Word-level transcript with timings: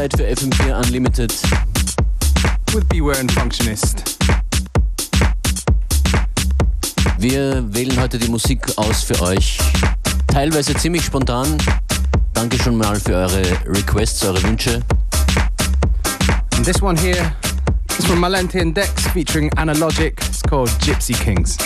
Zeit 0.00 0.16
für 0.16 0.24
FM4 0.24 0.86
Unlimited. 0.86 1.30
With 2.72 2.88
Beware 2.88 3.18
and 3.18 3.30
Functionist. 3.32 4.16
Wir 7.18 7.62
wählen 7.74 8.00
heute 8.00 8.18
die 8.18 8.30
Musik 8.30 8.66
aus 8.76 9.02
für 9.02 9.20
euch. 9.20 9.58
Teilweise 10.26 10.72
ziemlich 10.74 11.04
spontan. 11.04 11.58
Danke 12.32 12.56
schon 12.62 12.78
mal 12.78 12.98
für 12.98 13.14
eure 13.14 13.42
Requests, 13.66 14.24
eure 14.24 14.42
Wünsche. 14.42 14.80
And 16.54 16.64
this 16.64 16.80
one 16.80 16.98
here 16.98 17.34
is 17.98 18.06
from 18.06 18.20
Malente 18.20 18.58
and 18.58 18.74
Dex 18.74 19.06
featuring 19.12 19.50
Analogic. 19.58 20.18
It's 20.30 20.42
called 20.42 20.70
Gypsy 20.80 21.12
Kings. 21.12 21.58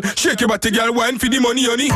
girl. 0.00 0.12
Shake 0.16 0.40
your 0.40 0.48
body, 0.48 0.70
girl. 0.70 0.92
Wine 0.92 1.18
for 1.18 1.28
the 1.28 1.38
money, 1.38 1.64
honey. 1.64 1.88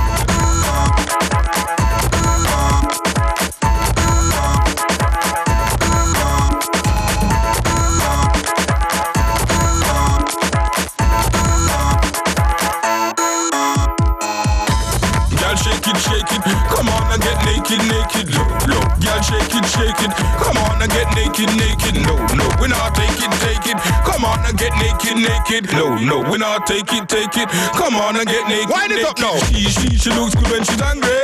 Girl, 15.37 15.57
shake 15.57 15.87
it, 15.87 15.97
shake 15.99 16.33
it. 16.33 16.43
Come 16.69 16.89
on 16.89 17.13
and 17.13 17.23
get 17.23 17.45
naked, 17.45 17.81
naked. 17.89 18.35
Look, 18.35 18.67
look, 18.67 19.01
girl, 19.01 19.21
shake 19.23 19.55
it, 19.55 19.65
shake 19.67 20.03
it. 20.03 20.13
Come 20.43 20.57
on 20.59 20.66
now 20.89 20.95
get 20.95 21.09
naked, 21.15 21.51
naked. 21.57 21.95
No, 22.07 22.17
no, 22.35 22.47
we 22.61 22.69
not 22.69 22.95
take 22.95 23.19
it, 23.19 23.33
take 23.41 23.67
it. 23.67 23.79
Come 24.05 24.25
on 24.25 24.39
and 24.47 24.59
get 24.59 24.73
naked, 24.79 25.17
naked. 25.17 25.73
No, 25.73 25.97
no, 25.97 26.31
we 26.31 26.39
not 26.39 26.67
take 26.67 26.93
it, 26.93 27.09
take 27.09 27.37
it. 27.37 27.49
Come 27.75 27.97
on 27.97 28.17
and 28.17 28.27
get 28.27 28.49
naked. 28.49 28.71
Wind 28.71 28.93
it 28.93 28.97
naked. 28.97 29.09
up 29.09 29.19
now. 29.19 29.37
She, 29.47 29.65
she, 29.69 29.97
she 29.97 30.11
looks 30.11 30.35
good 30.35 30.51
when 30.51 30.65
she's 30.65 30.81
angry, 30.83 31.23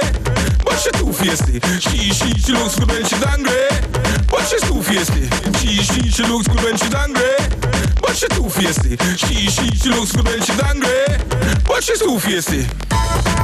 but 0.64 0.78
she 0.78 0.90
too 0.92 1.12
feisty. 1.12 1.62
She, 1.80 2.12
she, 2.12 2.30
she 2.38 2.52
looks 2.52 2.78
good 2.78 2.88
when 2.88 3.04
she's 3.04 3.24
angry, 3.24 3.68
but 4.30 4.42
she's 4.46 4.62
too 4.62 4.80
feisty. 4.82 5.26
She, 5.58 5.82
she, 5.82 6.08
she 6.10 6.22
looks 6.24 6.48
good 6.48 6.62
when 6.62 6.76
she's 6.76 6.94
angry, 6.94 7.36
but 8.00 8.16
she's 8.16 8.30
too 8.30 8.48
feisty. 8.50 8.98
She, 9.18 9.50
she, 9.50 9.66
she 9.76 9.88
looks 9.90 10.12
good 10.12 10.26
when 10.26 10.40
she's 10.40 10.60
angry, 10.62 11.06
but 11.66 11.82
she's 11.82 12.00
too 12.00 12.18
feisty. 12.18 13.41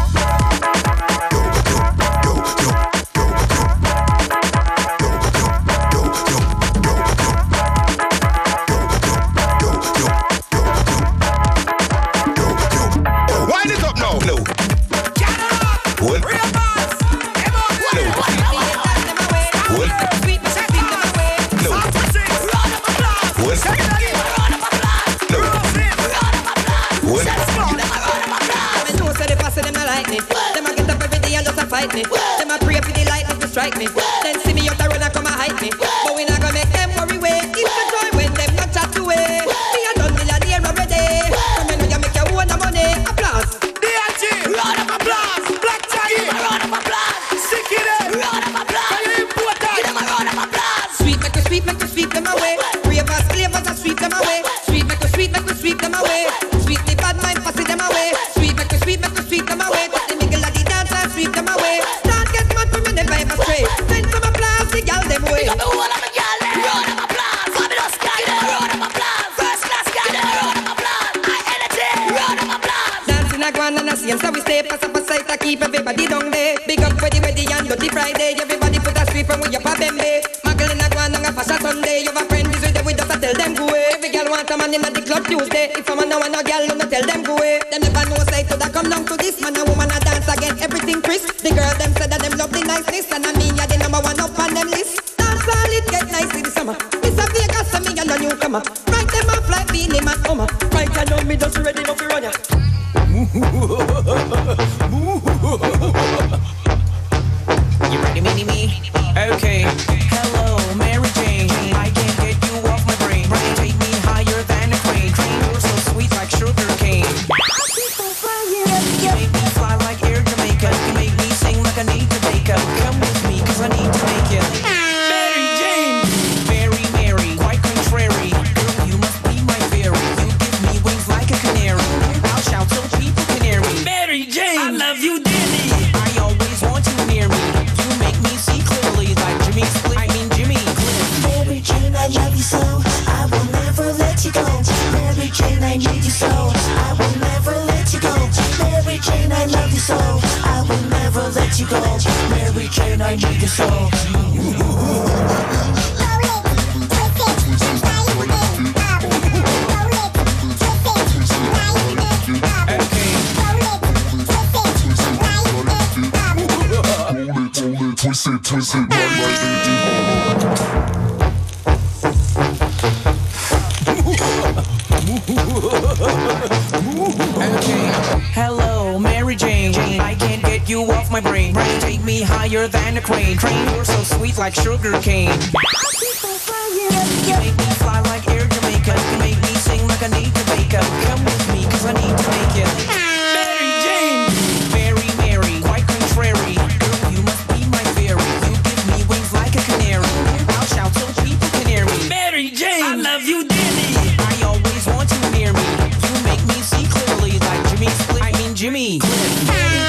me. 208.79 208.99
Mary 209.03 209.83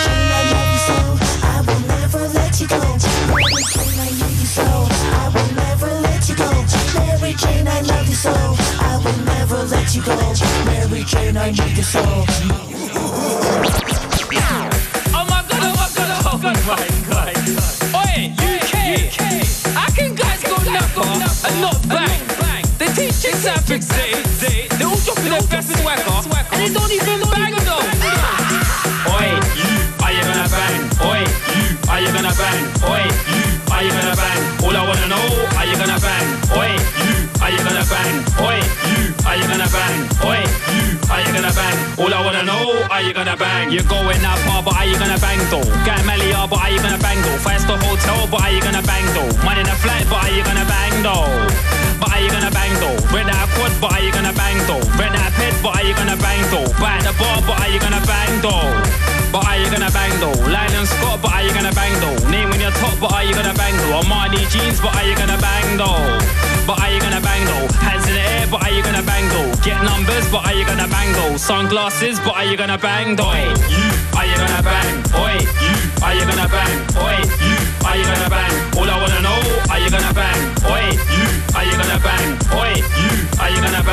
Jane, 7.43 7.67
I 7.67 7.81
love 7.86 8.08
you 8.10 8.17
so. 8.19 8.38
I 8.81 8.98
will 9.05 9.22
never 9.27 9.62
let 9.69 9.93
you 9.93 10.01
go. 10.03 10.15
Mary 10.65 11.03
Jane, 11.03 11.38
I 11.38 11.51
need 11.51 11.77
you 11.77 11.84
so. 11.84 12.01
Oh 15.17 15.24
my 15.29 15.41
god, 15.50 15.62
oh 15.62 15.74
my 15.79 15.88
god, 15.96 16.10
oh 16.25 16.38
my 16.43 16.53
god. 16.65 16.81
Oh 16.81 16.81
my 16.81 16.93
god. 17.10 17.34
Oi, 18.01 18.15
UK. 18.50 18.74
UK. 19.05 19.22
How 19.77 19.89
can 19.98 20.15
guys 20.15 20.41
go 20.50 20.55
number 20.77 21.05
and 21.48 21.58
not 21.62 21.79
bang? 21.88 22.22
They 22.79 22.89
teach 22.98 23.22
in 23.29 23.36
South 23.38 23.69
Africa, 23.69 24.01
they 24.41 24.84
all 24.84 24.98
drop 25.05 25.17
their 25.17 25.43
best 25.53 25.69
swagger, 25.77 26.17
and 26.51 26.60
they 26.62 26.72
don't 26.74 26.91
even 26.91 27.19
bang 27.29 27.55
though. 27.65 28.38
Oi, 29.19 29.25
you, 29.59 29.67
are 29.99 30.13
you 30.15 30.21
gonna 30.23 30.47
bang? 30.47 30.79
Oi, 31.03 31.19
you, 31.51 31.65
are 31.91 31.99
you 31.99 32.07
gonna 32.15 32.31
bang? 32.39 32.63
Oi, 32.88 33.03
you, 33.27 33.43
are 33.69 33.83
you 33.83 33.91
gonna 33.91 34.15
bang? 34.15 34.63
All 34.63 34.71
I 34.71 34.88
wanna 34.88 35.07
know, 35.11 35.25
are 35.59 35.65
you 35.65 35.75
gonna 35.75 35.99
bang? 35.99 36.27
Oi, 36.55 36.71
you, 37.03 37.18
are 37.50 37.58
you 37.58 37.63
gonna 37.65 37.86
bang? 37.89 38.15
Oi, 38.46 38.62
you, 38.94 39.01
are 39.25 39.36
you 39.36 39.48
gonna 39.50 39.70
bang? 39.74 39.98
Oi, 40.22 40.38
you, 40.70 40.86
are 41.10 41.22
you 41.25 41.32
gonna 41.34 41.50
bang? 41.50 41.77
All 41.98 42.13
I 42.13 42.22
wanna 42.22 42.44
know, 42.46 42.86
are 42.94 43.01
you 43.01 43.12
gonna 43.12 43.36
bang? 43.36 43.72
You're 43.72 43.89
going 43.89 44.22
out 44.22 44.38
far, 44.46 44.62
but 44.62 44.77
are 44.77 44.86
you 44.86 44.94
gonna 45.01 45.18
bang 45.18 45.41
though? 45.50 45.65
Get 45.82 46.06
Malia, 46.06 46.46
but 46.46 46.62
are 46.62 46.70
you 46.70 46.77
gonna 46.77 47.01
bang 47.01 47.18
though? 47.25 47.41
Fast 47.41 47.65
the 47.65 47.74
hotel, 47.74 48.29
but 48.29 48.46
are 48.46 48.53
you 48.53 48.62
gonna 48.62 48.86
bang 48.86 49.06
though? 49.18 49.34
Money 49.41 49.62
in 49.62 49.68
a 49.68 49.74
flight, 49.82 50.06
but 50.06 50.22
are 50.22 50.29
you 50.29 50.44
gonna 50.46 50.65
bang 50.70 50.94
though? 51.01 51.25
But 51.98 52.13
are 52.13 52.22
you 52.22 52.29
gonna 52.29 52.53
bang 52.53 52.74
though? 52.77 52.98
Rent 53.10 53.34
that 53.34 53.50
quad, 53.58 53.74
but 53.82 53.98
are 53.98 54.03
you 54.06 54.13
gonna 54.13 54.34
bang 54.38 54.58
though? 54.70 54.86
Rent 55.01 55.18
that 55.18 55.34
pet, 55.34 55.58
but 55.65 55.74
are 55.74 55.86
you 55.89 55.98
gonna 55.98 56.22
bang 56.22 56.46
though? 56.53 56.70
Buy 56.77 57.01
the 57.01 57.18
bar, 57.18 57.41
but 57.50 57.58
are 57.65 57.72
you 57.74 57.82
gonna 57.82 58.03
bang 58.06 58.34
though? 58.46 59.18
But 59.31 59.45
are 59.45 59.57
you 59.62 59.69
gonna 59.69 59.91
bang 59.93 60.09
though? 60.19 60.33
Lyle 60.50 60.86
& 60.86 60.89
Scott, 60.89 61.21
but 61.21 61.31
are 61.33 61.43
you 61.43 61.53
gonna 61.53 61.71
bang 61.74 61.93
though? 62.01 62.17
Name 62.33 62.50
when 62.50 62.59
you're 62.59 62.74
top, 62.81 62.98
but 63.00 63.13
are 63.13 63.24
you 63.24 63.33
gonna 63.33 63.53
bang 63.53 63.77
though? 63.77 64.01
Armani 64.01 64.41
jeans, 64.50 64.81
but 64.81 64.89
are 64.98 65.05
you 65.05 65.15
gonna 65.15 65.38
bang 65.38 65.77
though? 65.77 66.17
But 66.65 66.81
are 66.81 66.89
you 66.89 67.00
gonna 67.00 67.21
bang 67.21 67.45
though? 67.45 67.69
Hands 67.77 68.05
in 68.09 68.13
the 68.17 68.25
air, 68.25 68.48
but 68.50 68.65
are 68.65 68.74
you 68.74 68.81
gonna 68.81 69.05
bang 69.05 69.29
though? 69.29 69.53
Get 69.62 69.77
numbers, 69.86 70.25
but 70.33 70.45
are 70.50 70.53
you 70.53 70.65
gonna 70.65 70.88
bang 70.89 71.13
though? 71.13 71.38
Sunglasses, 71.38 72.19
but 72.25 72.33
are 72.41 72.45
you 72.45 72.57
gonna 72.57 72.77
bang 72.77 73.15
though? 73.15 73.29
You, 73.69 73.86
are 74.17 74.25
you 74.25 74.33
gonna 74.33 74.63
bang? 74.65 74.98
Oi, 75.13 75.38
you, 75.62 75.74
are 76.01 76.13
you 76.17 76.25
gonna 76.25 76.50
bang? 76.50 76.74
Oi, 76.98 77.17
you, 77.45 77.57
are 77.86 77.98
you 78.01 78.05
gonna 78.09 78.29
bang? 78.33 78.53
All 78.81 78.89
I 78.89 78.98
wanna 78.98 79.21
know, 79.21 79.39
are 79.69 79.77
you 79.77 79.89
gonna 79.93 80.13
bang? 80.13 80.41
Oi, 80.65 80.89
you, 80.89 81.25
are 81.53 81.65
you 81.69 81.75
gonna 81.77 82.01
bang? 82.01 82.25
Oi, 82.57 82.74
you, 82.81 83.09
are 83.38 83.50
you 83.53 83.62
gonna 83.62 83.83
bang? 83.86 83.88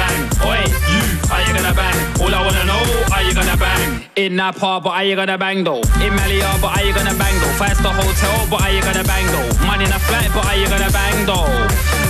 In 4.16 4.38
part, 4.38 4.80
but 4.82 4.96
are 4.96 5.04
you 5.04 5.14
gonna 5.14 5.36
bang 5.36 5.62
though? 5.62 5.84
In 6.00 6.16
Malia, 6.16 6.48
but 6.64 6.72
are 6.72 6.80
you 6.80 6.94
gonna 6.96 7.12
bang 7.20 7.36
though? 7.36 7.52
Five 7.60 7.76
star 7.76 7.92
hotel, 7.92 8.48
but 8.48 8.64
are 8.64 8.72
you 8.72 8.80
gonna 8.80 9.04
bang 9.04 9.28
though? 9.28 9.44
Money 9.68 9.84
in 9.84 9.92
a 9.92 10.00
flight, 10.08 10.32
but 10.32 10.40
are 10.48 10.56
you 10.56 10.64
gonna 10.72 10.88
bang 10.88 11.26
though? 11.28 11.44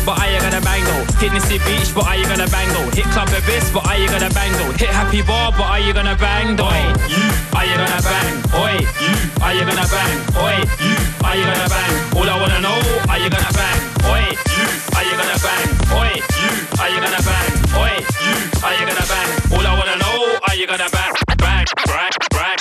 But 0.07 0.23
are 0.23 0.31
you 0.31 0.39
gonna 0.39 0.63
bang 0.63 0.87
though? 0.87 1.03
Hit 1.19 1.35
Nissi 1.35 1.59
Beach, 1.67 1.91
but 1.91 2.07
are 2.07 2.15
you 2.15 2.23
gonna 2.31 2.47
bang 2.47 2.71
though? 2.71 2.87
Hit 2.95 3.11
Club 3.11 3.27
Abyss, 3.35 3.75
but 3.75 3.91
are 3.91 3.99
you 3.99 4.07
gonna 4.07 4.31
bang 4.31 4.55
though? 4.55 4.71
Hit 4.79 4.95
Happy 4.95 5.19
Bar, 5.19 5.51
but 5.51 5.67
are 5.67 5.83
you 5.83 5.91
gonna 5.91 6.15
bang 6.15 6.55
though? 6.55 6.71
You, 7.11 7.27
are 7.59 7.67
you 7.67 7.75
gonna 7.75 7.99
bang? 7.99 8.31
Oi, 8.55 8.87
you, 9.03 9.15
are 9.43 9.55
you 9.59 9.67
gonna 9.67 9.89
bang? 9.91 10.15
Oi, 10.39 10.63
you, 10.79 10.95
are 11.27 11.35
you 11.35 11.43
gonna 11.43 11.67
bang? 11.67 11.95
All 12.15 12.31
I 12.31 12.39
wanna 12.39 12.63
know, 12.63 12.79
are 13.11 13.19
you 13.19 13.27
gonna 13.35 13.51
bang? 13.51 13.79
Oi, 14.07 14.23
you, 14.31 14.67
are 14.95 15.03
you 15.03 15.15
gonna 15.19 15.39
bang? 15.43 15.67
Oi, 15.91 16.23
you, 16.23 16.55
are 16.79 16.87
you 16.87 17.03
gonna 17.03 17.19
bang? 17.27 17.51
Oi, 17.83 17.99
you, 17.99 18.35
are 18.63 18.75
you 18.79 18.85
gonna 18.87 19.07
bang? 19.11 19.29
All 19.59 19.67
I 19.67 19.75
wanna 19.75 19.99
know, 19.99 20.39
are 20.47 20.55
you 20.55 20.71
gonna 20.71 20.87
bang? 20.95 21.26
Brian, 21.75 22.11
Brian, 22.31 22.59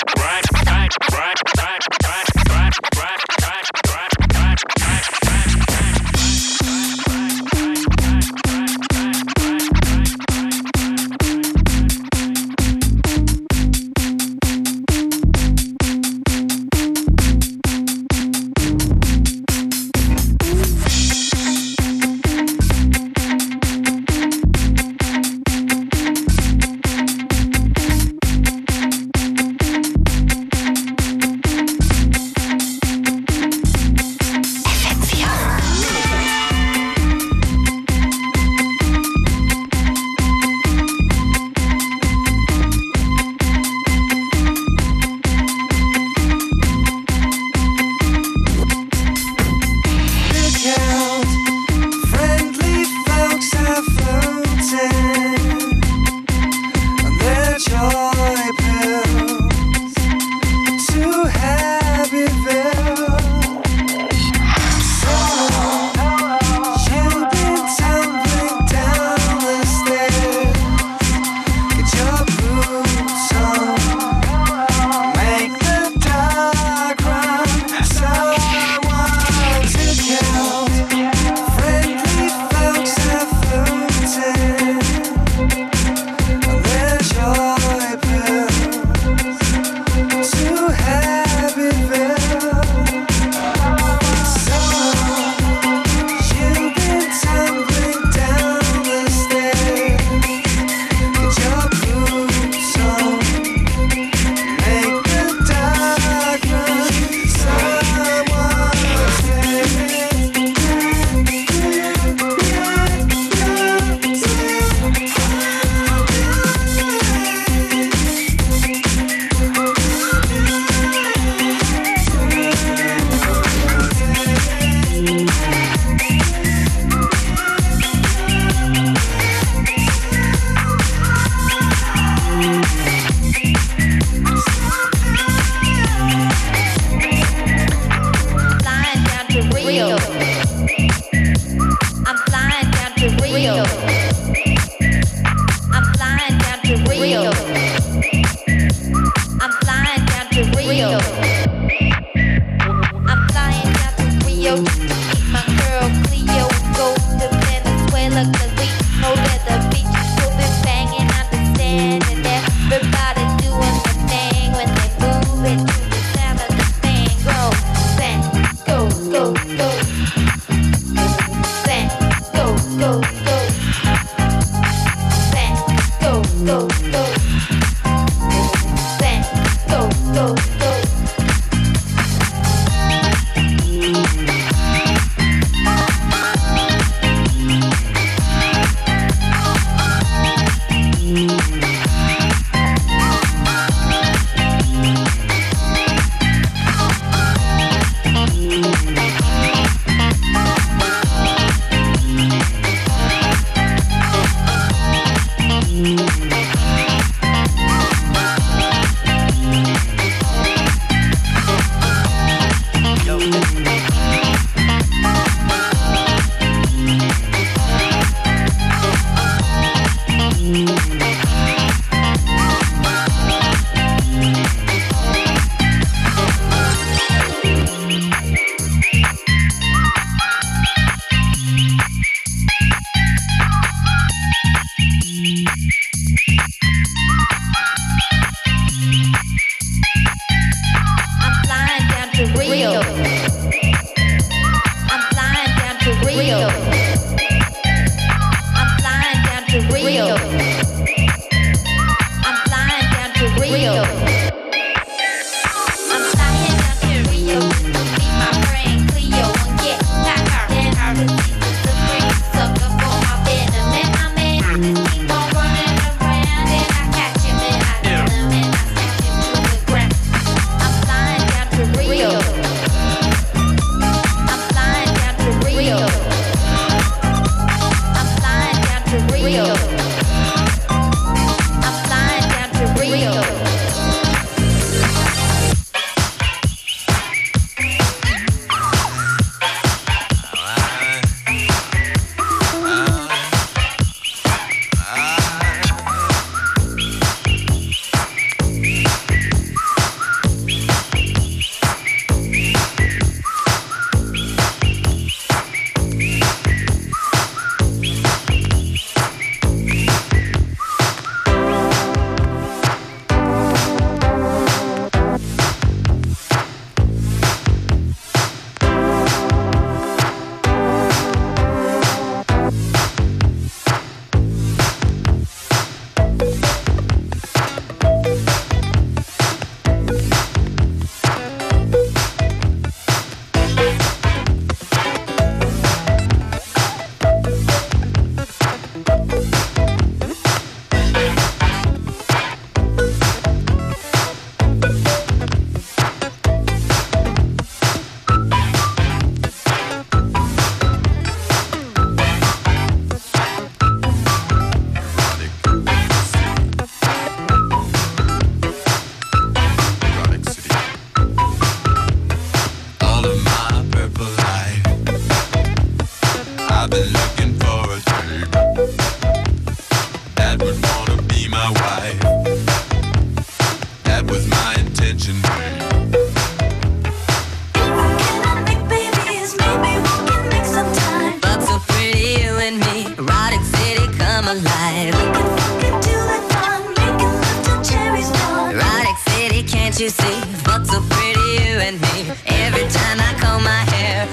you 389.79 389.90
see, 389.90 390.22
but 390.46 390.66
so 390.66 390.79
pretty 390.90 391.20
you 391.20 391.59
and 391.59 391.81
me. 391.81 392.09
Every 392.27 392.68
time 392.70 392.98
I 393.00 393.14
comb 393.20 393.44
my 393.44 393.64
hair, 393.74 394.07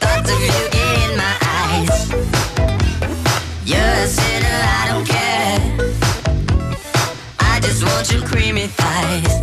thoughts 0.00 0.30
of 0.30 0.38
you 0.38 0.68
get 0.70 1.10
in 1.10 1.16
my 1.16 1.36
eyes. 1.62 2.10
You're 3.64 3.80
a 3.80 4.06
sinner, 4.06 4.60
I 4.78 4.88
don't 4.90 5.06
care. 5.06 5.60
I 7.38 7.60
just 7.60 7.82
want 7.84 8.12
your 8.12 8.22
creamy 8.22 8.66
thighs. 8.66 9.39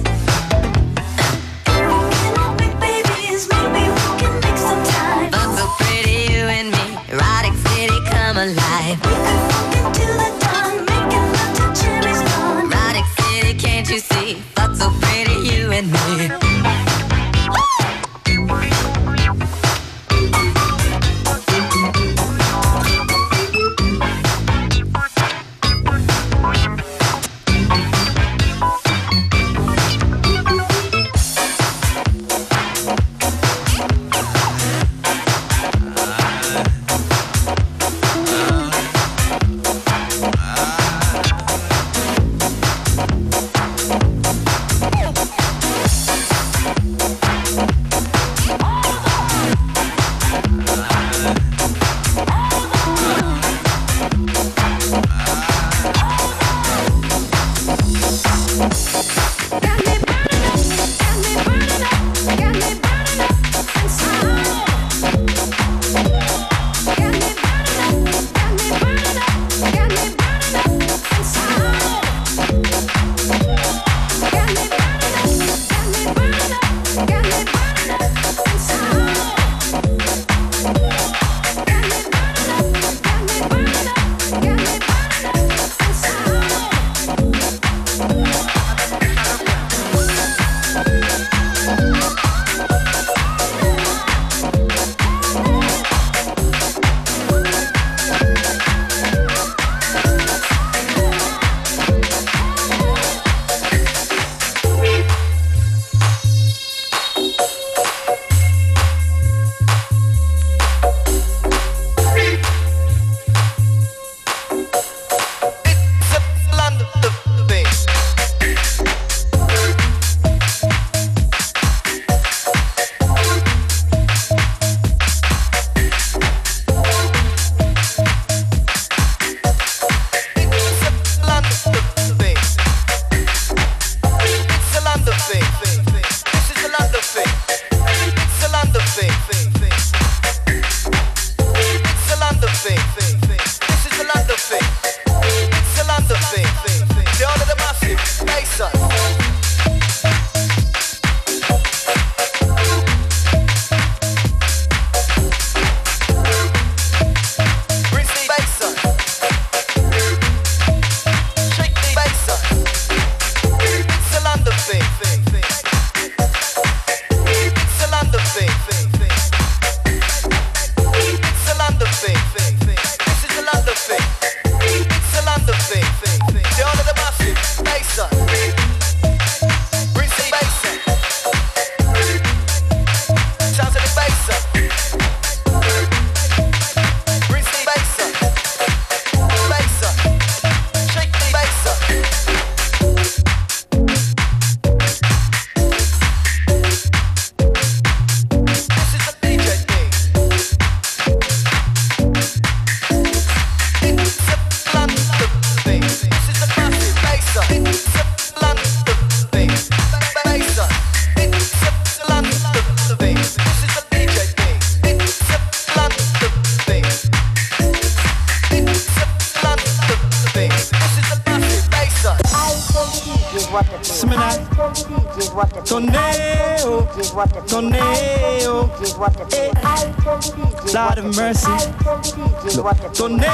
Tonel, 232.97 233.29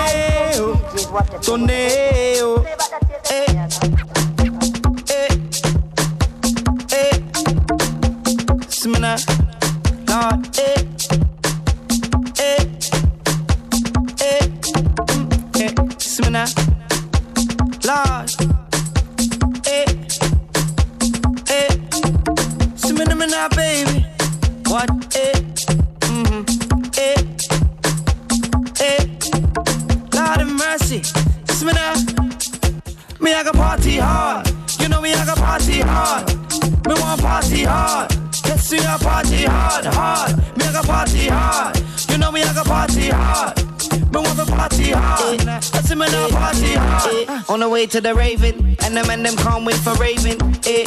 tonel. 1.42 1.83
Oh. 1.83 1.83
To 47.94 48.02
the 48.02 48.16
Raven, 48.16 48.76
and 48.84 48.98
them 48.98 49.08
and 49.12 49.24
them 49.24 49.36
can't 49.36 49.64
wait 49.66 49.76
for 49.76 49.94
Raven. 50.02 50.42
Eh. 50.66 50.82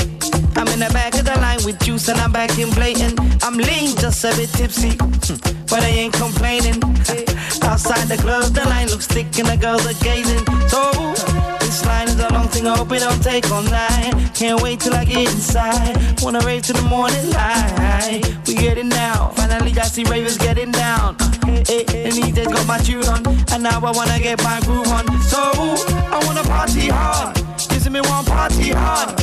I'm 0.57 0.67
in 0.75 0.81
the 0.81 0.91
back 0.93 1.15
of 1.15 1.25
the 1.25 1.39
line 1.39 1.61
with 1.65 1.79
juice 1.79 2.09
and 2.09 2.19
I'm 2.19 2.33
back 2.33 2.59
in 2.59 2.69
blatant. 2.71 3.15
I'm 3.45 3.57
lean, 3.57 3.95
just 3.95 4.25
a 4.25 4.35
bit 4.35 4.51
tipsy, 4.51 4.97
but 5.71 5.85
I 5.87 5.93
ain't 6.03 6.15
complaining. 6.15 6.83
Outside 7.63 8.09
the 8.09 8.19
club, 8.21 8.53
the 8.55 8.65
line 8.65 8.89
looks 8.89 9.07
thick 9.07 9.39
and 9.39 9.47
the 9.47 9.57
girls 9.57 9.87
are 9.87 9.95
gazing. 10.03 10.43
So 10.67 10.91
this 11.61 11.87
line 11.87 12.09
is 12.09 12.19
a 12.19 12.29
long 12.33 12.49
thing, 12.49 12.67
I 12.67 12.77
hope 12.77 12.91
it 12.91 12.99
don't 12.99 13.23
take 13.23 13.49
all 13.53 13.63
night. 13.63 14.33
Can't 14.35 14.61
wait 14.61 14.81
till 14.81 14.95
I 14.95 15.05
get 15.05 15.31
inside. 15.33 15.95
Wanna 16.23 16.41
rave 16.41 16.63
to 16.63 16.73
the 16.73 16.83
morning 16.83 17.31
light. 17.31 18.23
We 18.49 18.55
getting 18.57 18.89
down. 18.89 19.33
Finally, 19.37 19.79
I 19.79 19.85
see 19.85 20.03
ravers 20.03 20.39
getting 20.39 20.73
down. 20.73 21.17
Uh, 21.69 21.73
eh, 21.73 21.85
eh, 21.89 22.05
and 22.07 22.15
he 22.15 22.31
just 22.31 22.49
got 22.49 22.67
my 22.67 22.79
tune 22.79 23.03
on, 23.07 23.27
and 23.51 23.63
now 23.63 23.81
I 23.85 23.91
wanna 23.91 24.21
get 24.21 24.41
my 24.45 24.61
groove 24.61 24.87
on. 24.87 25.05
So 25.23 25.39
I 25.43 26.23
wanna 26.25 26.45
party 26.45 26.89
hard. 26.89 27.37
You 27.73 27.81
see 27.81 27.91
me 27.91 28.01
want 28.03 28.29
party 28.29 28.71
hard. 28.71 29.19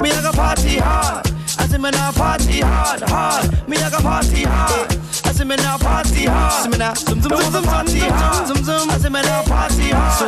Me 0.00 0.12
I 0.12 0.22
got 0.22 0.34
party 0.34 0.78
hard. 0.78 1.26
I 1.58 1.66
say 1.66 1.78
me 1.78 1.90
now 1.90 2.12
party 2.12 2.60
hard, 2.60 3.02
hard. 3.02 3.68
Me 3.68 3.76
I 3.76 3.90
got 3.90 4.02
party 4.02 4.44
hard. 4.44 4.92
I 5.24 5.32
say 5.32 5.44
me 5.44 5.56
now 5.56 5.78
party 5.78 6.26
hard. 6.26 6.62
See 6.62 6.70
me 6.70 6.78
now 6.78 6.94
zoom 6.94 7.20
zoom 7.22 7.36
zoom 7.36 7.52
zoom 7.52 7.64
party 7.64 7.98
hard. 7.98 8.46
Zoom 8.46 8.62
zoom. 8.64 8.90
I 8.90 8.98
say 8.98 9.08
me 9.08 9.22
now 9.22 9.42
party 9.42 9.90
hard. 9.90 10.19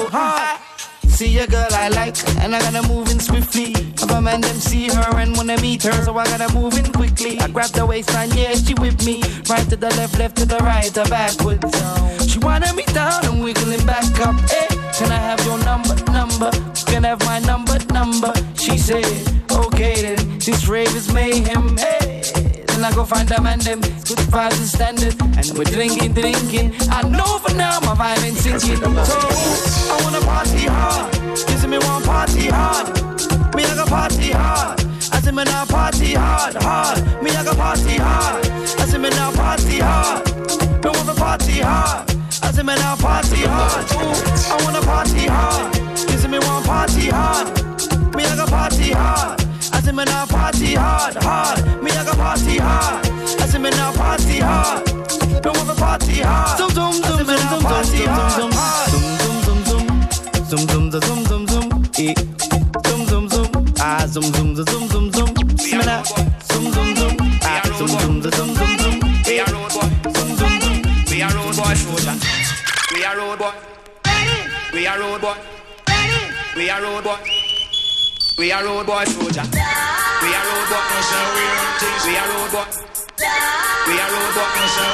See 1.22 1.38
a 1.38 1.46
girl 1.46 1.68
I 1.70 1.88
like, 1.90 2.16
and 2.40 2.52
I 2.52 2.58
gotta 2.58 2.82
move 2.88 3.08
in 3.08 3.20
swiftly. 3.20 3.70
If 3.76 4.10
a 4.10 4.20
man 4.20 4.40
them 4.40 4.56
see 4.56 4.88
her 4.88 5.18
and 5.20 5.36
wanna 5.36 5.56
meet 5.60 5.84
her, 5.84 5.92
so 6.02 6.18
I 6.18 6.24
gotta 6.24 6.52
move 6.52 6.76
in 6.76 6.92
quickly. 6.92 7.38
I 7.38 7.46
grab 7.46 7.70
the 7.70 7.86
waistline, 7.86 8.32
yeah, 8.32 8.54
she 8.54 8.74
with 8.74 9.06
me. 9.06 9.22
Right 9.48 9.64
to 9.70 9.76
the 9.76 9.90
left, 9.90 10.18
left 10.18 10.36
to 10.38 10.46
the 10.46 10.58
right, 10.58 10.90
or 10.98 11.04
backwards. 11.04 11.62
She 12.28 12.40
wanted 12.40 12.74
me 12.74 12.82
down 12.86 13.24
and 13.24 13.44
wiggling 13.44 13.86
back 13.86 14.18
up. 14.18 14.34
Hey, 14.50 14.66
can 14.98 15.12
I 15.12 15.20
have 15.28 15.46
your 15.46 15.58
number, 15.58 15.94
number? 16.10 16.50
Can 16.90 17.04
I 17.04 17.10
have 17.10 17.24
my 17.24 17.38
number, 17.38 17.78
number? 17.92 18.32
She 18.56 18.76
said, 18.76 19.06
okay 19.48 20.02
then. 20.02 20.40
This 20.40 20.66
rave 20.66 20.92
is 20.96 21.14
mayhem. 21.14 21.76
Hey. 21.76 22.11
Then 22.82 22.92
I 22.92 22.96
go 22.96 23.04
find 23.04 23.28
them 23.28 23.46
and 23.46 23.62
them 23.62 23.80
good 23.80 24.18
vibes 24.34 24.58
and 24.58 24.66
standard. 24.66 25.14
And 25.38 25.56
we're 25.56 25.70
drinking, 25.70 26.14
drinking. 26.14 26.74
I 26.90 27.06
know 27.06 27.38
for 27.38 27.54
now 27.54 27.78
my 27.78 27.94
vibe 27.94 28.26
ain't 28.26 28.36
sinking. 28.36 28.82
So 29.06 29.18
I 29.86 30.00
wanna 30.02 30.18
party 30.26 30.66
hard. 30.66 31.14
You 31.14 31.58
see 31.62 31.68
me 31.68 31.78
want 31.78 32.04
party 32.04 32.48
hard. 32.50 32.90
Me 33.54 33.62
I 33.62 33.74
got 33.76 33.86
party 33.86 34.32
hard. 34.32 34.80
I 35.14 35.20
say 35.20 35.30
me 35.30 35.44
now 35.44 35.64
party 35.64 36.14
hard, 36.14 36.54
hard. 36.58 37.22
Me 37.22 37.30
I 37.30 37.44
got 37.44 37.56
party 37.56 37.94
hard. 38.02 38.46
I 38.50 38.86
say 38.90 38.98
me 38.98 39.10
now 39.10 39.30
party 39.30 39.78
hard. 39.78 40.26
Me 40.82 40.90
want 40.90 41.06
to 41.06 41.14
party 41.14 41.60
hard. 41.62 42.10
I 42.42 42.50
say 42.50 42.64
me 42.64 42.74
now 42.74 42.96
party 42.96 43.46
hard. 43.46 43.86
Ooh, 43.94 44.50
I 44.50 44.64
wanna 44.64 44.82
party 44.82 45.30
hard. 45.30 45.76
You 46.10 46.18
see 46.18 46.26
me 46.26 46.40
want 46.40 46.66
party 46.66 47.06
hard. 47.14 47.46
Me 48.16 48.24
I 48.24 48.34
got 48.34 48.48
party 48.48 48.90
hard. 48.90 49.41
I 49.72 49.80
say 49.80 49.92
me 49.92 50.04
now 50.04 50.26
party 50.26 50.74
hard, 50.74 51.14
hard. 51.22 51.82
Me 51.82 51.90
I 51.90 52.04
got 52.04 52.16
party 52.16 52.58
hard. 52.58 53.06
I 53.40 53.46
say 53.46 53.58
me 53.58 53.70
now 53.70 53.92
party 53.92 54.38
hard. 54.38 54.86
Me 55.44 55.50
want 55.50 55.68
to 55.68 55.74
party 55.74 56.20
hard. 56.20 56.58
Zoom 56.58 56.70
zoom 56.70 56.92
zoom 56.92 57.24
zoom 57.24 57.38
zoom 57.48 57.62
party 57.62 58.04
hard. 58.04 58.32
Zoom 58.32 58.52
zoom 58.52 59.64
zoom 59.64 59.84
zoom 60.48 60.68
zoom 60.68 60.90
zoom 60.90 61.24
zoom 61.26 61.26
zoom 61.26 61.46
zoom 61.48 61.84
eh. 61.98 62.14
Zoom 62.86 63.06
zoom 63.06 63.28
zoom 63.28 63.48
ah 63.80 64.06
zoom 64.06 64.24
zoom 64.34 64.54
zoom 64.56 64.66
zoom 64.66 64.88
zoom 64.88 65.12
zoom. 65.12 65.58
See 65.58 65.76
me 65.76 65.84
now 65.84 66.02
zoom 66.04 66.72
zoom 66.72 66.96
zoom 66.96 67.16
ah 67.42 67.62
zoom 67.76 67.88
zoom 67.88 68.22
zoom 68.22 68.32
zoom 68.32 68.54
zoom 68.56 68.78
zoom. 68.78 69.00
We 69.26 69.40
are 69.40 69.52
road 69.52 69.72
boy. 69.72 70.12
Zoom 70.12 70.36
zoom 70.36 70.60
zoom. 70.60 70.82
We 71.10 71.22
are 71.22 71.34
road 71.34 71.56
boy 71.56 71.74
soldier. 71.74 72.16
We 72.94 73.04
are 73.04 73.16
road 73.16 73.38
boy. 73.38 73.52
We 74.72 74.86
are 74.86 74.98
road 74.98 75.20
boy. 75.20 75.34
We 76.56 76.70
are 76.70 76.82
road 76.82 77.04
boy. 77.04 77.41
We 78.38 78.50
are 78.50 78.64
road 78.64 78.86
boy 78.86 79.04
soldier. 79.04 79.44
We 79.52 80.30
are 80.32 80.44
road 80.48 80.68
boy. 80.70 80.82
Show 81.08 81.24
we 82.06 82.16
are 82.16 82.28
road 82.28 82.50
boy. 82.52 82.64
We 83.86 84.00
are 84.00 84.10
road 84.10 84.34
boy. 84.34 84.48
No 84.76 84.91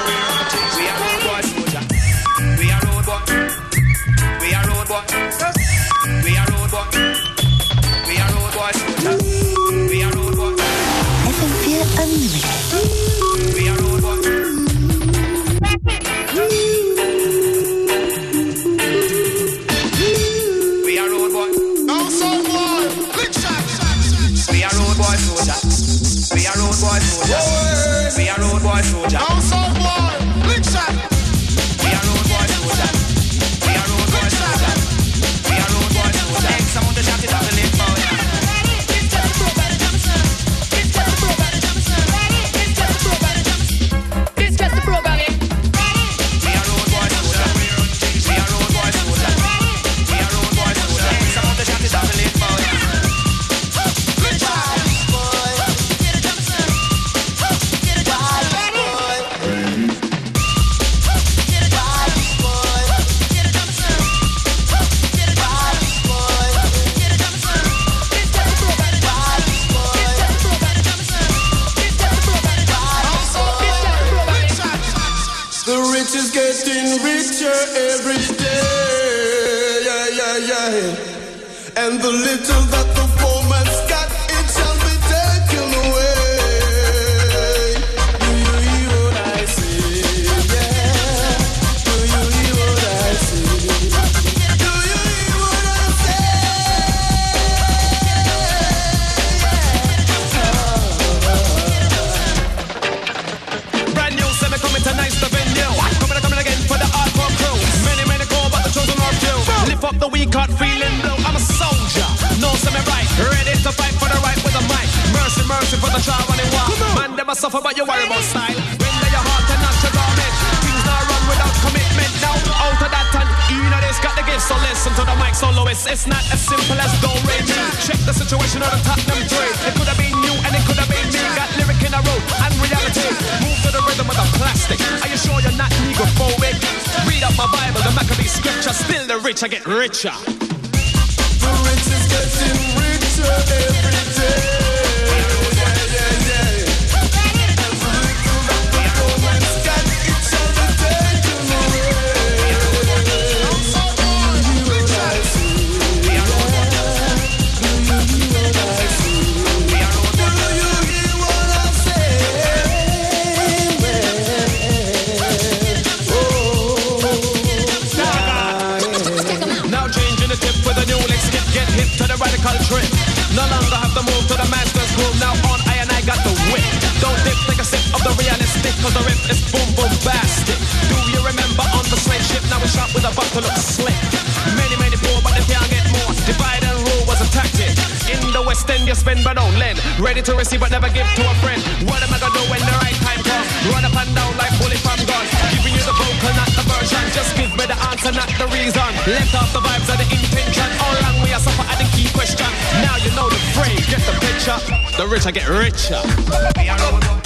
spend 189.08 189.24
but 189.24 189.40
don't 189.40 189.56
lend. 189.56 189.80
Ready 189.98 190.20
to 190.20 190.34
receive 190.36 190.60
but 190.60 190.70
never 190.70 190.88
give 190.92 191.08
to 191.16 191.22
a 191.24 191.34
friend. 191.40 191.60
What 191.88 192.04
am 192.04 192.12
I 192.12 192.18
gonna 192.20 192.36
do 192.36 192.44
when 192.52 192.60
the 192.60 192.76
right 192.84 192.98
time 193.00 193.22
comes? 193.24 193.48
Run 193.72 193.84
up 193.88 193.96
and 193.96 194.12
down 194.12 194.36
like 194.36 194.52
bullet 194.60 194.80
from 194.84 195.00
gun. 195.08 195.24
Giving 195.48 195.72
you 195.72 195.84
the 195.88 195.96
vocal, 195.96 196.32
not 196.36 196.52
the 196.52 196.64
version. 196.68 197.00
Just 197.16 197.32
give 197.32 197.48
me 197.56 197.64
the 197.64 197.78
answer, 197.88 198.12
not 198.12 198.28
the 198.36 198.46
reason. 198.52 198.90
Left 199.08 199.32
off 199.32 199.50
the 199.56 199.64
vibes 199.64 199.88
of 199.88 199.96
the 199.96 200.06
intention. 200.12 200.68
All 200.84 200.92
along 200.92 201.24
we 201.24 201.32
are 201.32 201.40
suffer 201.40 201.64
at 201.72 201.78
the 201.80 201.88
key 201.96 202.08
question. 202.12 202.50
Now 202.84 203.00
you 203.00 203.10
know 203.16 203.28
the 203.32 203.40
phrase, 203.56 203.84
get 203.88 204.04
the 204.04 204.12
picture. 204.20 204.58
The 205.00 205.06
rich 205.08 205.24
I 205.24 205.32
get 205.32 205.48
richer. 205.48 207.17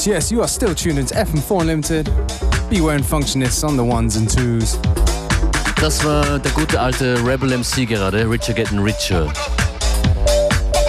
Yes, 0.00 0.06
yes, 0.06 0.32
you 0.32 0.40
are 0.40 0.48
still 0.48 0.74
tuned 0.74 0.98
into 0.98 1.12
FM4 1.14 1.60
Unlimited. 1.60 2.06
Beware 2.70 2.96
and 2.96 3.04
Functionists 3.04 3.62
on 3.62 3.76
the 3.76 3.84
ones 3.84 4.16
and 4.16 4.30
twos. 4.30 4.78
Das 5.78 6.02
war 6.02 6.38
der 6.38 6.50
gute 6.52 6.80
alte 6.80 7.22
Rebel 7.22 7.52
MC 7.52 7.84
gerade, 7.84 8.24
Richer 8.26 8.54
Getting 8.54 8.78
Richer. 8.82 9.26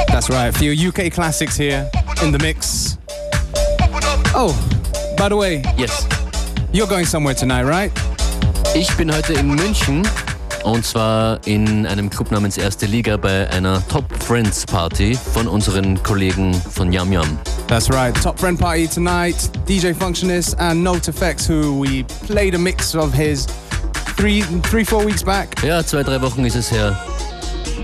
That's 0.07 0.29
right, 0.29 0.47
a 0.47 0.57
few 0.57 0.71
UK 0.71 1.11
classics 1.11 1.57
here 1.57 1.89
in 2.23 2.31
the 2.31 2.39
mix. 2.39 2.97
Oh, 4.33 4.55
by 5.17 5.27
the 5.27 5.35
way, 5.35 5.61
Yes. 5.77 6.07
you're 6.71 6.87
going 6.87 7.05
somewhere 7.05 7.35
tonight, 7.35 7.65
right? 7.65 7.91
Ich 8.73 8.95
bin 8.95 9.11
heute 9.13 9.33
in 9.33 9.53
München 9.53 10.07
und 10.63 10.85
zwar 10.85 11.37
in 11.45 11.85
einem 11.85 12.09
Club 12.09 12.31
namens 12.31 12.57
Erste 12.57 12.85
Liga 12.85 13.17
bei 13.17 13.49
einer 13.49 13.85
Top 13.89 14.05
Friends 14.23 14.65
Party 14.65 15.17
von 15.33 15.49
unseren 15.49 16.01
Kollegen 16.01 16.53
von 16.53 16.93
Yam 16.93 17.11
Yam. 17.11 17.37
That's 17.71 17.89
right, 17.89 18.13
Top 18.13 18.37
Friend 18.37 18.59
Party 18.59 18.85
tonight. 18.85 19.35
DJ 19.65 19.93
Functionist 19.93 20.55
and 20.59 20.83
Note 20.83 21.07
Effects, 21.07 21.47
who 21.47 21.79
we 21.79 22.03
played 22.03 22.53
a 22.53 22.57
mix 22.57 22.95
of 22.95 23.13
his 23.13 23.45
three, 24.17 24.41
three, 24.41 24.83
four 24.83 25.05
weeks 25.05 25.23
back. 25.23 25.55
Ja, 25.63 25.81
zwei, 25.81 26.03
drei 26.03 26.17
Wochen 26.21 26.45
ist 26.45 26.57
es 26.57 26.69
her. 26.69 26.93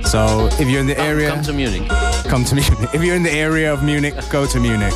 So 0.03 0.49
if 0.59 0.67
you're 0.67 0.81
in 0.81 0.87
the 0.87 0.99
area, 0.99 1.29
Come 1.29 1.43
to 1.43 1.53
Munich. 1.53 1.87
come 2.27 2.43
to 2.43 2.55
Munich. 2.55 2.89
If 2.93 3.01
you're 3.01 3.15
in 3.15 3.23
the 3.23 3.31
area 3.31 3.71
of 3.71 3.81
Munich, 3.81 4.13
go 4.29 4.45
to 4.45 4.59
Munich. 4.59 4.93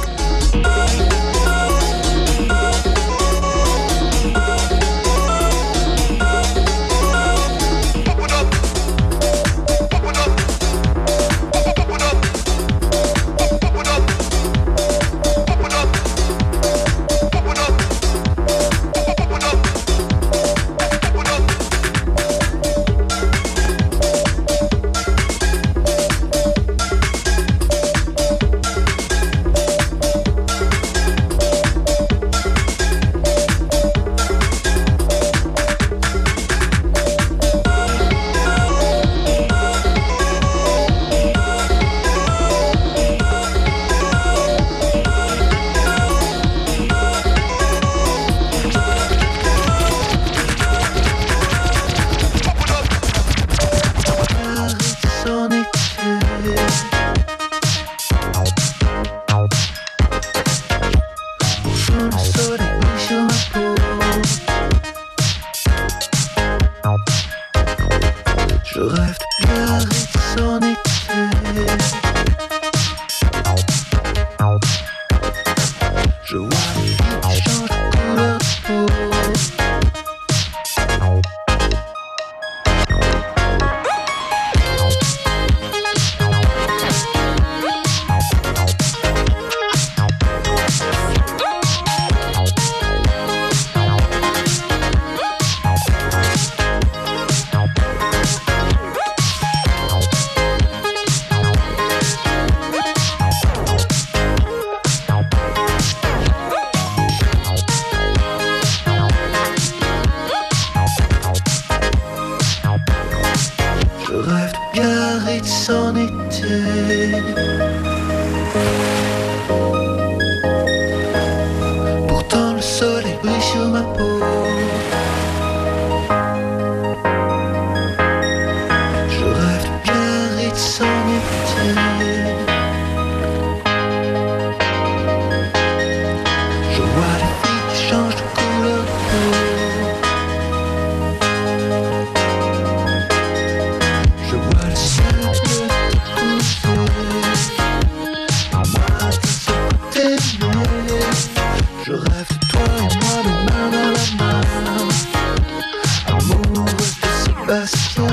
passion 157.52 158.08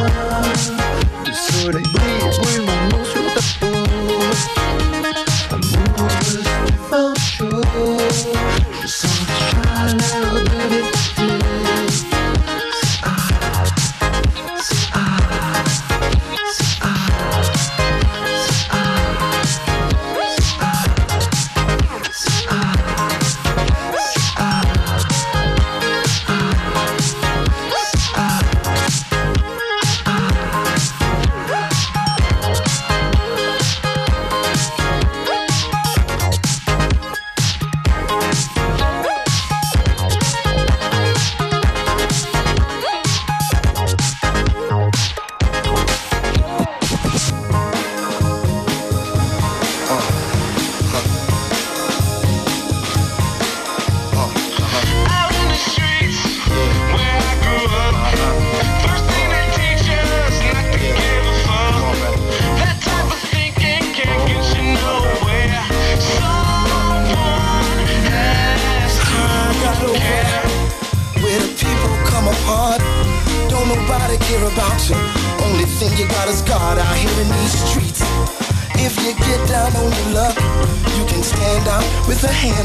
de 1.24 1.32
soleil. 1.32 1.97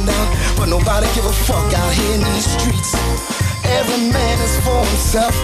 With 0.06 0.16
out, 0.16 0.58
but 0.58 0.68
nobody 0.70 1.08
give 1.16 1.26
a 1.26 1.32
fuck 1.32 1.74
out 1.74 1.94
here 1.94 2.16
in 2.16 2.22
these 2.22 2.46
streets. 2.46 2.96
Every 3.66 4.12
man 4.12 4.38
is 4.44 4.56
for 4.64 4.80
himself. 4.86 5.36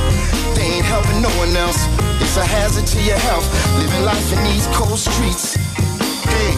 They 0.56 0.80
ain't 0.80 0.86
helping 0.86 1.22
no 1.22 1.30
one 1.40 1.56
else. 1.56 1.88
It's 2.22 2.38
a 2.38 2.46
hazard 2.46 2.86
to 2.88 3.02
your 3.02 3.18
health, 3.18 3.48
living 3.78 4.04
life 4.04 4.32
in 4.34 4.44
these 4.44 4.68
cold 4.68 5.00
streets. 5.00 5.56
Hey, 5.56 6.52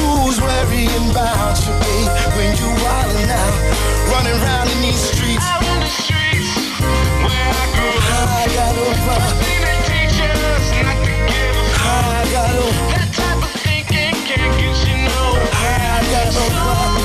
who's 0.00 0.40
worrying 0.40 1.10
about 1.10 1.56
you, 1.64 1.72
babe, 1.82 2.10
when 2.36 2.52
you 2.56 2.68
wildin' 2.84 3.30
out, 3.32 3.54
running 4.12 4.36
around 4.42 4.68
in 4.70 4.80
these 4.82 5.00
streets? 5.00 5.42
Out 5.42 5.62
in 5.64 5.80
the 5.80 5.88
streets, 5.88 6.52
where 7.24 7.48
I 7.48 7.64
grew 7.74 7.96
up. 7.96 8.28
I 8.28 8.44
got 8.54 8.70
no 8.76 8.86
problem. 9.04 9.36
They 9.64 9.76
teach 9.88 10.20
us 10.20 10.68
not 10.84 10.98
to 11.00 11.14
give 11.26 11.56
a 11.56 11.64
fuck. 11.74 12.04
I 12.06 12.24
got 12.30 12.48
no 12.54 12.66
That 12.92 13.08
type 13.16 13.40
of 13.42 13.52
thinking 13.64 14.14
can't 14.28 14.52
get 14.60 14.76
you 14.84 14.96
nowhere. 15.08 15.48
I 15.50 16.04
got 16.12 16.28
no 16.36 16.95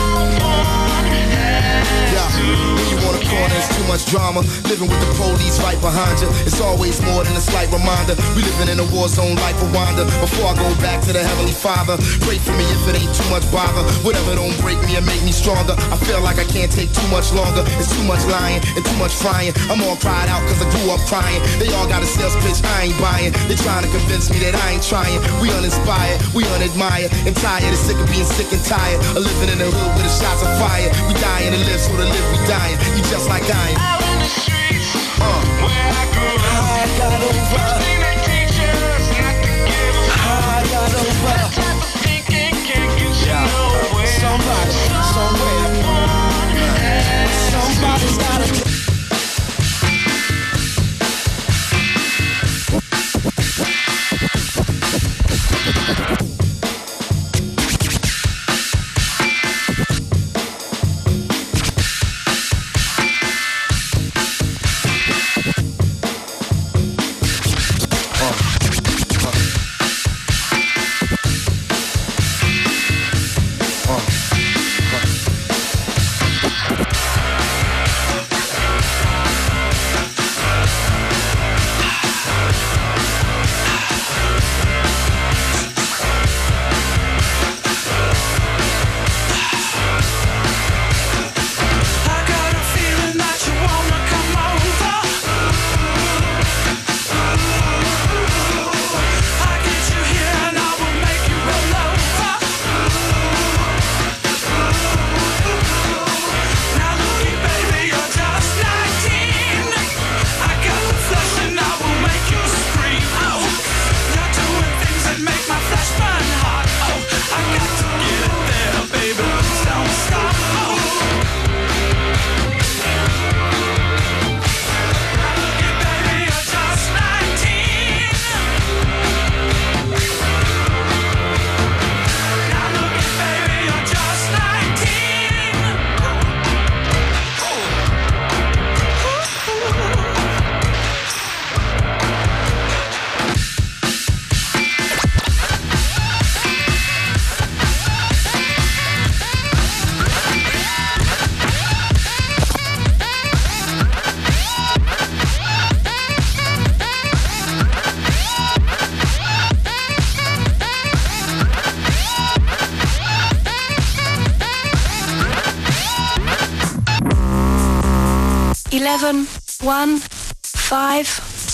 when 3.33 3.80
much 3.91 4.07
drama. 4.07 4.39
Living 4.71 4.87
with 4.87 5.01
the 5.03 5.11
police 5.19 5.59
right 5.59 5.75
behind 5.83 6.15
you. 6.23 6.31
It's 6.47 6.63
always 6.63 6.95
more 7.03 7.27
than 7.27 7.35
a 7.35 7.43
slight 7.43 7.67
reminder. 7.75 8.15
We 8.39 8.47
living 8.47 8.71
in 8.71 8.79
a 8.79 8.87
war 8.95 9.11
zone 9.11 9.35
like 9.43 9.59
Rwanda. 9.59 10.07
Before 10.23 10.47
I 10.47 10.55
go 10.55 10.71
back 10.79 11.03
to 11.03 11.11
the 11.11 11.19
Heavenly 11.19 11.51
Father, 11.51 11.99
pray 12.23 12.39
for 12.39 12.55
me 12.55 12.63
if 12.71 12.87
it 12.87 12.95
ain't 12.95 13.11
too 13.11 13.27
much 13.27 13.43
bother. 13.51 13.83
Whatever 14.07 14.39
don't 14.39 14.55
break 14.63 14.79
me 14.87 14.95
and 14.95 15.03
make 15.03 15.19
me 15.27 15.35
stronger. 15.35 15.75
I 15.91 15.99
feel 16.07 16.23
like 16.23 16.39
I 16.39 16.47
can't 16.47 16.71
take 16.71 16.87
too 16.95 17.09
much 17.11 17.35
longer. 17.35 17.67
It's 17.75 17.91
too 17.91 18.07
much 18.07 18.23
lying 18.31 18.63
and 18.79 18.83
too 18.85 18.95
much 18.95 19.11
crying. 19.19 19.51
I'm 19.67 19.83
all 19.83 19.99
cried 19.99 20.31
out 20.31 20.39
cause 20.47 20.63
I 20.63 20.71
grew 20.71 20.87
up 20.95 21.03
crying. 21.11 21.43
They 21.59 21.67
all 21.75 21.87
got 21.91 21.99
a 21.99 22.07
sales 22.07 22.39
pitch 22.47 22.63
I 22.63 22.87
ain't 22.87 22.99
buying. 23.03 23.35
They 23.51 23.59
trying 23.59 23.83
to 23.83 23.91
convince 23.91 24.31
me 24.31 24.39
that 24.47 24.55
I 24.55 24.79
ain't 24.79 24.85
trying. 24.87 25.19
We 25.43 25.51
uninspired, 25.51 26.23
we 26.31 26.47
unadmired, 26.55 27.11
and 27.27 27.35
tired 27.35 27.67
and 27.67 27.75
sick 27.75 27.99
of 27.99 28.07
being 28.07 28.23
sick 28.23 28.55
and 28.55 28.63
tired. 28.63 29.03
Of 29.19 29.27
living 29.27 29.51
in 29.51 29.59
the 29.59 29.67
hood 29.67 29.91
with 29.99 30.07
the 30.07 30.13
shots 30.15 30.39
of 30.47 30.51
fire. 30.55 30.87
We 31.11 31.13
dying 31.19 31.51
to 31.51 31.59
live, 31.67 31.81
so 31.83 31.91
to 31.99 32.07
live 32.07 32.27
we 32.31 32.39
dying. 32.47 32.79
You 32.95 33.03
just 33.11 33.27
like 33.27 33.43
I 33.51 33.80
Somebody, 44.21 44.71
somewhere. 45.13 45.60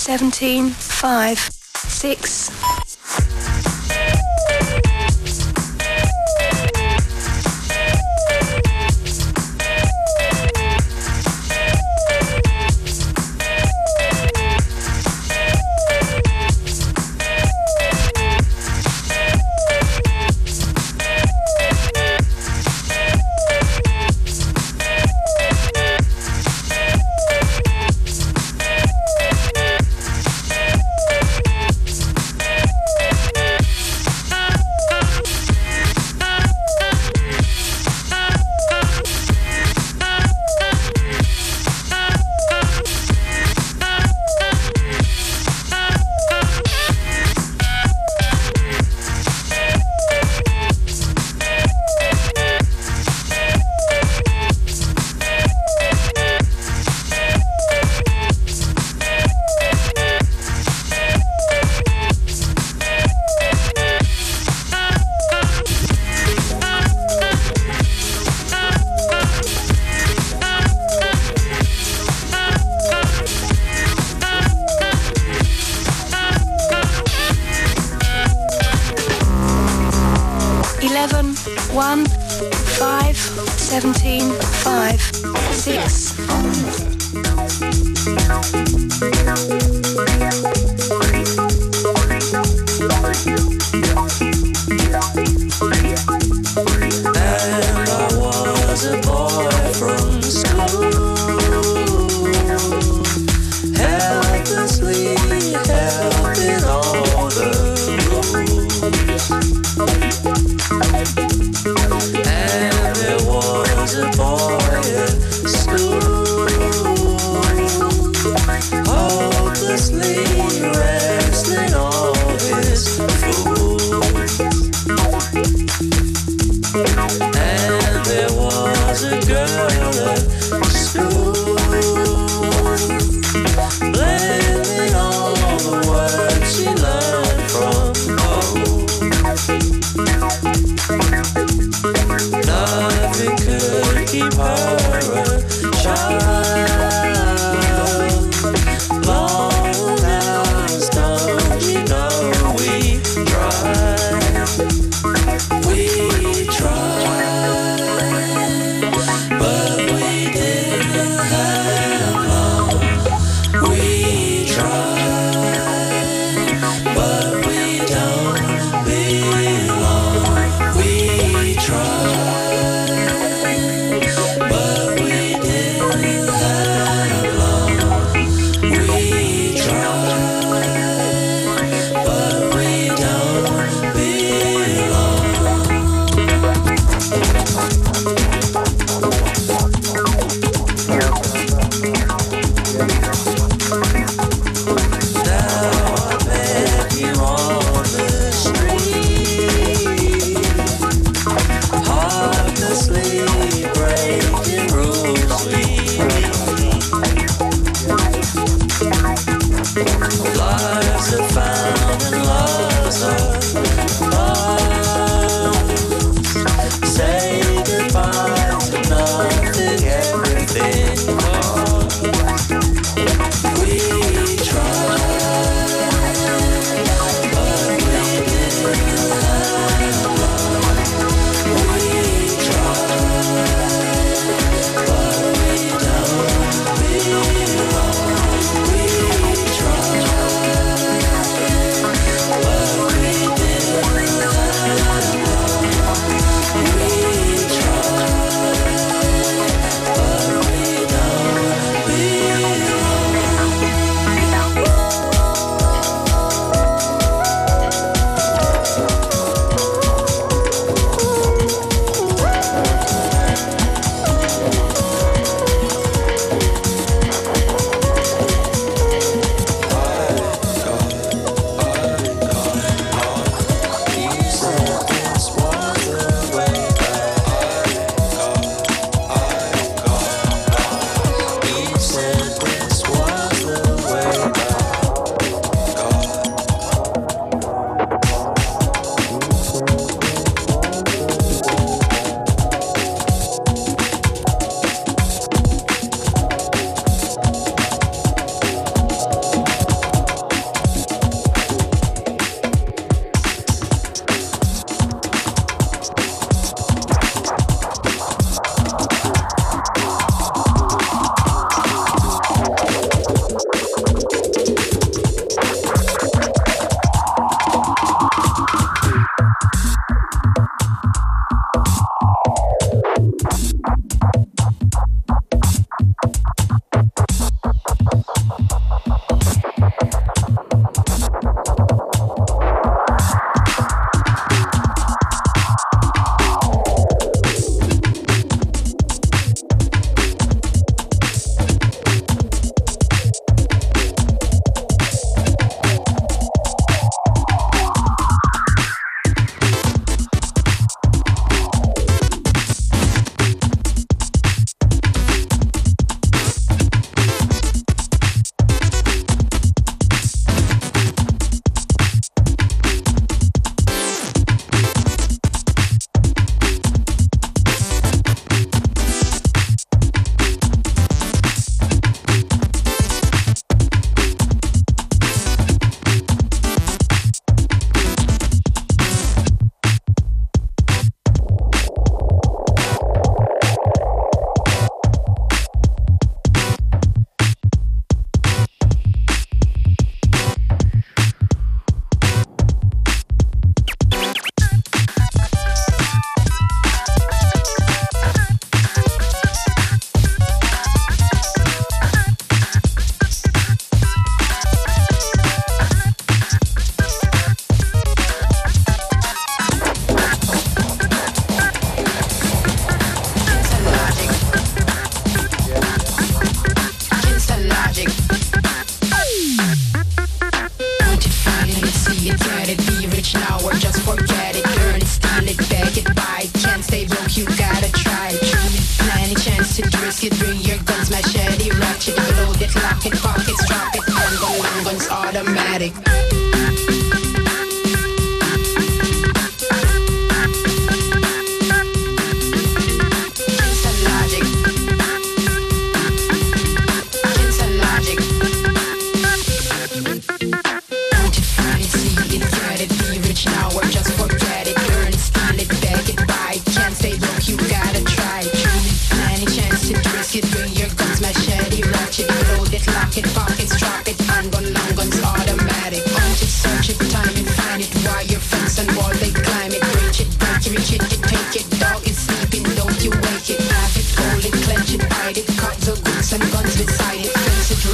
17, 0.08 0.74
5, 0.78 1.50
6. 1.86 2.97